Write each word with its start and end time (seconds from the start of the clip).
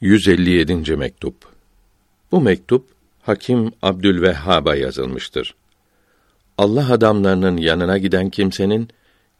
157. 0.00 0.96
mektup. 0.96 1.34
Bu 2.32 2.40
mektup 2.40 2.88
Hakim 3.22 3.72
Abdülvehhab'a 3.82 4.74
yazılmıştır. 4.74 5.54
Allah 6.58 6.92
adamlarının 6.92 7.56
yanına 7.56 7.98
giden 7.98 8.30
kimsenin 8.30 8.88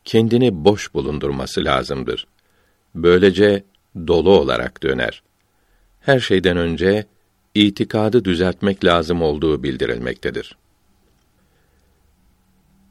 kendini 0.04 0.64
boş 0.64 0.94
bulundurması 0.94 1.64
lazımdır. 1.64 2.26
Böylece 2.94 3.64
dolu 4.06 4.30
olarak 4.30 4.82
döner. 4.82 5.22
Her 6.00 6.20
şeyden 6.20 6.56
önce 6.56 7.06
itikadı 7.54 8.24
düzeltmek 8.24 8.84
lazım 8.84 9.22
olduğu 9.22 9.62
bildirilmektedir. 9.62 10.56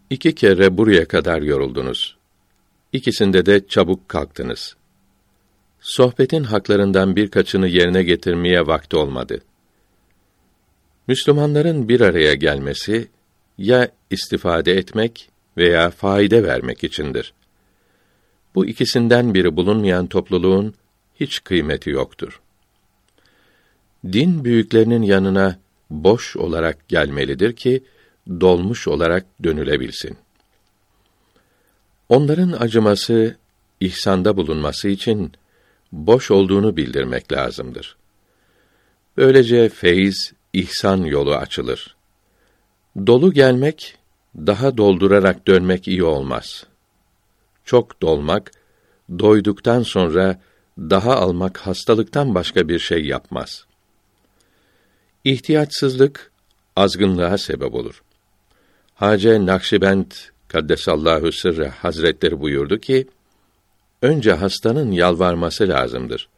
İki 0.09 0.35
kere 0.35 0.77
buraya 0.77 1.07
kadar 1.07 1.41
yoruldunuz. 1.41 2.17
İkisinde 2.93 3.45
de 3.45 3.67
çabuk 3.67 4.09
kalktınız. 4.09 4.75
Sohbetin 5.97 6.43
haklarından 6.43 7.15
birkaçını 7.15 7.67
yerine 7.67 8.03
getirmeye 8.03 8.67
vakti 8.67 8.97
olmadı. 8.97 9.41
Müslümanların 11.07 11.89
bir 11.89 12.01
araya 12.01 12.33
gelmesi 12.33 13.07
ya 13.57 13.89
istifade 14.09 14.73
etmek 14.73 15.29
veya 15.57 15.89
faide 15.89 16.43
vermek 16.43 16.83
içindir. 16.83 17.33
Bu 18.55 18.65
ikisinden 18.65 19.33
biri 19.33 19.55
bulunmayan 19.55 20.07
topluluğun 20.07 20.73
hiç 21.19 21.43
kıymeti 21.43 21.89
yoktur. 21.89 22.41
Din 24.05 24.45
büyüklerinin 24.45 25.01
yanına 25.01 25.59
boş 25.89 26.37
olarak 26.37 26.87
gelmelidir 26.87 27.55
ki 27.55 27.83
dolmuş 28.27 28.87
olarak 28.87 29.25
dönülebilsin. 29.43 30.17
Onların 32.09 32.51
acıması, 32.51 33.35
ihsanda 33.79 34.37
bulunması 34.37 34.89
için 34.89 35.31
boş 35.95 36.31
olduğunu 36.31 36.77
bildirmek 36.77 37.31
lazımdır. 37.31 37.97
Böylece 39.17 39.69
feyiz, 39.69 40.33
ihsan 40.53 40.97
yolu 40.97 41.35
açılır. 41.35 41.95
Dolu 43.07 43.33
gelmek, 43.33 43.97
daha 44.35 44.77
doldurarak 44.77 45.47
dönmek 45.47 45.87
iyi 45.87 46.03
olmaz. 46.03 46.65
Çok 47.65 48.01
dolmak, 48.01 48.51
doyduktan 49.19 49.83
sonra 49.83 50.39
daha 50.77 51.15
almak 51.15 51.57
hastalıktan 51.57 52.35
başka 52.35 52.67
bir 52.69 52.79
şey 52.79 53.05
yapmaz. 53.05 53.65
İhtiyatsızlık 55.23 56.31
azgınlığa 56.75 57.37
sebep 57.37 57.73
olur. 57.73 58.03
Hace 58.95 59.45
Nakşibend 59.45 60.11
Kaddesallahu 60.47 61.31
sırrı 61.31 61.67
Hazretleri 61.67 62.41
buyurdu 62.41 62.79
ki, 62.79 63.07
önce 64.05 64.33
hastanın 64.33 64.91
yalvarması 64.91 65.67
lazımdır. 65.67 66.29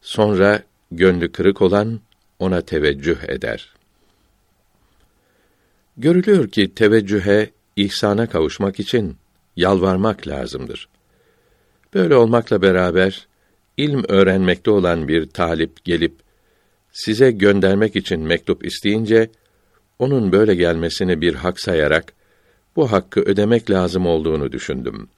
Sonra 0.00 0.62
gönlü 0.90 1.32
kırık 1.32 1.62
olan 1.62 2.00
ona 2.38 2.60
teveccüh 2.60 3.28
eder. 3.28 3.74
Görülüyor 5.96 6.48
ki 6.48 6.74
teveccühe, 6.74 7.50
ihsana 7.76 8.28
kavuşmak 8.28 8.80
için 8.80 9.16
yalvarmak 9.56 10.28
lazımdır. 10.28 10.88
Böyle 11.94 12.16
olmakla 12.16 12.62
beraber 12.62 13.26
ilm 13.76 14.04
öğrenmekte 14.08 14.70
olan 14.70 15.08
bir 15.08 15.26
talip 15.26 15.84
gelip 15.84 16.14
size 16.92 17.30
göndermek 17.30 17.96
için 17.96 18.20
mektup 18.20 18.66
isteyince 18.66 19.30
onun 19.98 20.32
böyle 20.32 20.54
gelmesini 20.54 21.20
bir 21.20 21.34
hak 21.34 21.60
sayarak 21.60 22.12
bu 22.76 22.92
hakkı 22.92 23.20
ödemek 23.20 23.70
lazım 23.70 24.06
olduğunu 24.06 24.52
düşündüm. 24.52 25.08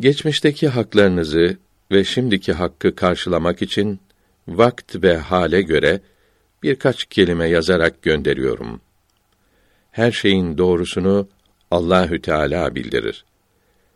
Geçmişteki 0.00 0.68
haklarınızı 0.68 1.56
ve 1.92 2.04
şimdiki 2.04 2.52
hakkı 2.52 2.94
karşılamak 2.94 3.62
için 3.62 4.00
vakt 4.48 5.02
ve 5.02 5.16
hale 5.16 5.62
göre 5.62 6.00
birkaç 6.62 7.04
kelime 7.04 7.48
yazarak 7.48 8.02
gönderiyorum. 8.02 8.80
Her 9.90 10.12
şeyin 10.12 10.58
doğrusunu 10.58 11.28
Allahü 11.70 12.22
Teala 12.22 12.74
bildirir. 12.74 13.24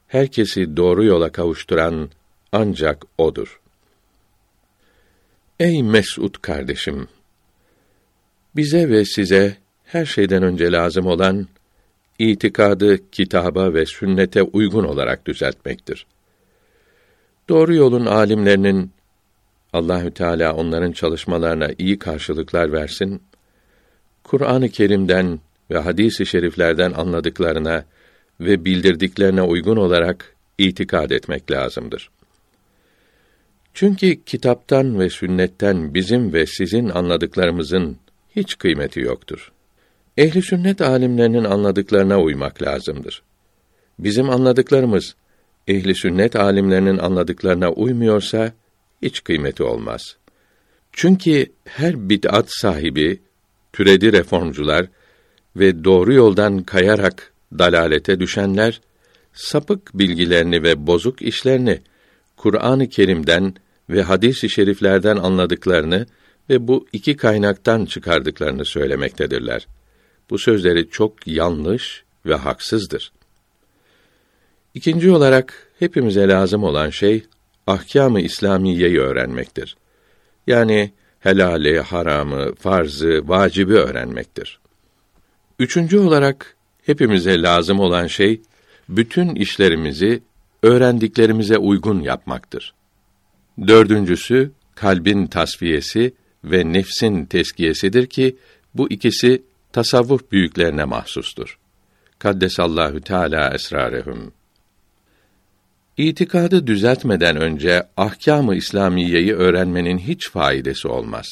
Herkesi 0.06 0.76
doğru 0.76 1.04
yola 1.04 1.32
kavuşturan 1.32 2.10
ancak 2.52 3.04
odur. 3.18 3.60
Ey 5.60 5.82
Mesud 5.82 6.34
kardeşim, 6.42 7.08
bize 8.56 8.88
ve 8.88 9.04
size 9.04 9.56
her 9.84 10.06
şeyden 10.06 10.42
önce 10.42 10.72
lazım 10.72 11.06
olan 11.06 11.46
itikadı 12.18 13.10
kitaba 13.10 13.74
ve 13.74 13.86
sünnete 13.86 14.42
uygun 14.42 14.84
olarak 14.84 15.26
düzeltmektir. 15.26 16.06
Doğru 17.48 17.74
yolun 17.74 18.06
alimlerinin 18.06 18.90
Allahü 19.72 20.10
Teala 20.10 20.54
onların 20.54 20.92
çalışmalarına 20.92 21.68
iyi 21.78 21.98
karşılıklar 21.98 22.72
versin. 22.72 23.22
Kur'an-ı 24.24 24.68
Kerim'den 24.68 25.40
ve 25.70 25.78
hadis-i 25.78 26.26
şeriflerden 26.26 26.92
anladıklarına 26.92 27.84
ve 28.40 28.64
bildirdiklerine 28.64 29.42
uygun 29.42 29.76
olarak 29.76 30.36
itikad 30.58 31.10
etmek 31.10 31.50
lazımdır. 31.50 32.10
Çünkü 33.74 34.24
kitaptan 34.24 35.00
ve 35.00 35.10
sünnetten 35.10 35.94
bizim 35.94 36.32
ve 36.32 36.46
sizin 36.46 36.88
anladıklarımızın 36.88 37.96
hiç 38.36 38.58
kıymeti 38.58 39.00
yoktur. 39.00 39.52
Ehli 40.16 40.42
sünnet 40.42 40.80
alimlerinin 40.80 41.44
anladıklarına 41.44 42.20
uymak 42.20 42.62
lazımdır. 42.62 43.22
Bizim 43.98 44.30
anladıklarımız 44.30 45.14
ehli 45.68 45.94
sünnet 45.94 46.36
alimlerinin 46.36 46.98
anladıklarına 46.98 47.70
uymuyorsa 47.70 48.52
hiç 49.02 49.24
kıymeti 49.24 49.62
olmaz. 49.62 50.16
Çünkü 50.92 51.46
her 51.64 52.08
bid'at 52.08 52.46
sahibi, 52.48 53.20
türedi 53.72 54.12
reformcular 54.12 54.86
ve 55.56 55.84
doğru 55.84 56.12
yoldan 56.12 56.62
kayarak 56.62 57.32
dalalete 57.58 58.20
düşenler 58.20 58.80
sapık 59.32 59.98
bilgilerini 59.98 60.62
ve 60.62 60.86
bozuk 60.86 61.22
işlerini 61.22 61.80
Kur'an-ı 62.36 62.88
Kerim'den 62.88 63.54
ve 63.90 64.02
hadis-i 64.02 64.50
şeriflerden 64.50 65.16
anladıklarını 65.16 66.06
ve 66.50 66.68
bu 66.68 66.86
iki 66.92 67.16
kaynaktan 67.16 67.84
çıkardıklarını 67.84 68.64
söylemektedirler. 68.64 69.66
Bu 70.32 70.38
sözleri 70.38 70.91
çok 70.91 71.26
yanlış 71.26 72.04
ve 72.26 72.34
haksızdır. 72.34 73.12
İkinci 74.75 75.10
olarak 75.10 75.69
hepimize 75.78 76.28
lazım 76.28 76.65
olan 76.65 76.91
şey 76.91 77.25
ahkâm-ı 77.66 78.20
İslamiyeyi 78.20 79.00
öğrenmektir. 79.00 79.76
Yani 80.47 80.92
helali, 81.21 81.81
haramı, 81.81 82.54
farzı, 82.54 83.28
vacibi 83.28 83.75
öğrenmektir. 83.75 84.60
Üçüncü 85.59 85.98
olarak 85.98 86.56
hepimize 86.87 87.42
lazım 87.42 87.81
olan 87.81 88.06
şey 88.06 88.41
bütün 88.88 89.34
işlerimizi 89.34 90.22
öğrendiklerimize 90.62 91.59
uygun 91.59 92.00
yapmaktır. 92.00 92.75
Dördüncüsü 93.66 94.50
kalbin 94.75 95.26
tasfiyesi 95.26 96.15
ve 96.44 96.72
nefsin 96.72 97.25
teskiyesidir 97.25 98.06
ki 98.06 98.37
bu 98.75 98.91
ikisi 98.91 99.42
tasavvuf 99.72 100.33
büyüklerine 100.33 100.84
mahsustur. 100.84 101.59
Kaddesallahu 102.19 103.00
Teala 103.00 103.55
esrarehum. 103.55 104.33
İtikadı 105.97 106.66
düzeltmeden 106.66 107.37
önce 107.37 107.83
ahkâm-ı 107.97 108.55
İslamiyeyi 108.55 109.34
öğrenmenin 109.34 109.99
hiç 109.99 110.31
faydası 110.31 110.93
olmaz. 110.93 111.27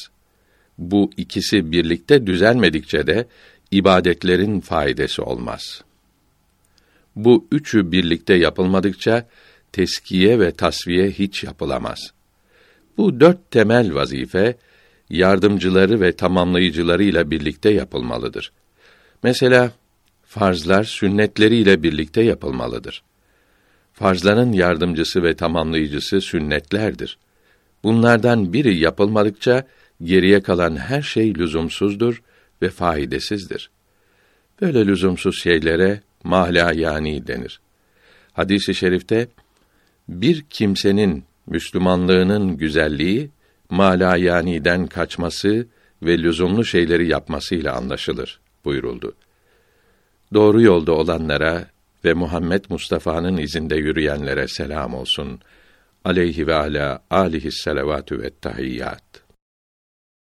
Bu 0.77 1.11
ikisi 1.17 1.71
birlikte 1.71 2.27
düzelmedikçe 2.27 3.07
de 3.07 3.27
ibadetlerin 3.71 4.59
faydası 4.59 5.23
olmaz. 5.23 5.83
Bu 7.15 7.47
üçü 7.51 7.91
birlikte 7.91 8.33
yapılmadıkça 8.33 9.27
teskiye 9.71 10.39
ve 10.39 10.51
tasviye 10.51 11.09
hiç 11.09 11.43
yapılamaz. 11.43 11.99
Bu 12.97 13.19
dört 13.19 13.51
temel 13.51 13.95
vazife 13.95 14.55
yardımcıları 15.11 16.01
ve 16.01 16.11
tamamlayıcılarıyla 16.11 17.31
birlikte 17.31 17.69
yapılmalıdır. 17.69 18.51
Mesela 19.23 19.71
farzlar 20.23 20.83
sünnetleriyle 20.83 21.83
birlikte 21.83 22.21
yapılmalıdır. 22.21 23.03
Farzların 23.93 24.51
yardımcısı 24.51 25.23
ve 25.23 25.35
tamamlayıcısı 25.35 26.21
sünnetlerdir. 26.21 27.17
Bunlardan 27.83 28.53
biri 28.53 28.77
yapılmadıkça 28.77 29.67
geriye 30.03 30.41
kalan 30.41 30.75
her 30.75 31.01
şey 31.01 31.35
lüzumsuzdur 31.35 32.21
ve 32.61 32.69
faydasızdır. 32.69 33.69
Böyle 34.61 34.87
lüzumsuz 34.87 35.41
şeylere 35.43 36.01
mahla 36.23 36.71
yani 36.73 37.27
denir. 37.27 37.59
Hadisi 38.33 38.71
i 38.71 38.75
şerifte 38.75 39.27
bir 40.09 40.41
kimsenin 40.49 41.23
Müslümanlığının 41.47 42.57
güzelliği 42.57 43.29
mala 43.71 44.17
yaniden 44.17 44.87
kaçması 44.87 45.67
ve 46.03 46.17
lüzumlu 46.17 46.65
şeyleri 46.65 47.07
yapmasıyla 47.07 47.75
anlaşılır 47.75 48.39
buyuruldu. 48.65 49.15
Doğru 50.33 50.61
yolda 50.61 50.91
olanlara 50.91 51.67
ve 52.05 52.13
Muhammed 52.13 52.65
Mustafa'nın 52.69 53.37
izinde 53.37 53.75
yürüyenlere 53.75 54.47
selam 54.47 54.93
olsun. 54.93 55.39
aleyhi 56.05 56.47
ve 56.47 56.55
ala 56.55 57.03
alihi 57.09 57.51
selavatü 57.51 58.21
ve 58.21 58.29
tahiyyat. 58.41 59.03